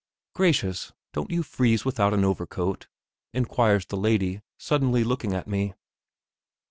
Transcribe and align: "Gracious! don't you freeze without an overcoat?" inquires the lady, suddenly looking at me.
"Gracious! 0.33 0.93
don't 1.13 1.29
you 1.29 1.43
freeze 1.43 1.85
without 1.85 2.11
an 2.11 2.25
overcoat?" 2.25 2.87
inquires 3.35 3.85
the 3.85 3.97
lady, 3.97 4.41
suddenly 4.57 5.03
looking 5.03 5.35
at 5.35 5.47
me. 5.47 5.75